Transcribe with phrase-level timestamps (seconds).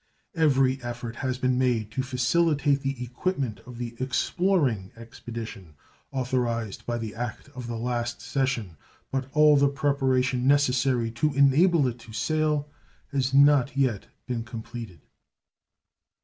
[0.33, 5.75] Every effort has been made to facilitate the equipment of the exploring expedition
[6.11, 8.77] authorized by the act of the last session,
[9.11, 12.67] but all the preparation necessary to enable it to sail
[13.11, 15.01] has not yet been completed.